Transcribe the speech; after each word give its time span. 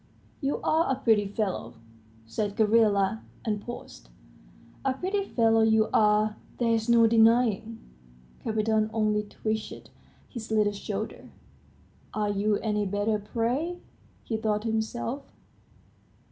"You're 0.41 0.61
a 0.65 0.95
pretty 0.95 1.27
fellow," 1.27 1.75
said 2.25 2.55
Gavrila, 2.55 3.21
and 3.45 3.61
paused. 3.61 4.09
"A 4.83 4.95
pretty 4.95 5.23
fellow 5.25 5.61
you 5.61 5.89
are, 5.93 6.37
there's 6.57 6.89
no 6.89 7.05
denying!" 7.05 7.77
Kapiton 8.43 8.89
only 8.93 9.21
twitched 9.21 9.91
his 10.27 10.49
little 10.49 10.73
shoulders. 10.73 11.29
"Are 12.15 12.31
you 12.31 12.55
any 12.63 12.87
better, 12.87 13.19
pray?" 13.19 13.77
he 14.23 14.37
thought 14.37 14.63
to 14.63 14.71
himself. 14.71 15.21